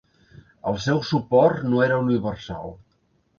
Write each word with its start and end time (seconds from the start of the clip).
El 0.71 0.79
seu 0.85 1.01
suport 1.09 1.61
no 1.75 1.83
era 1.89 2.01
universal. 2.05 2.75